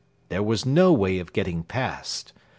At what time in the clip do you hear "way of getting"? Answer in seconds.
0.91-1.61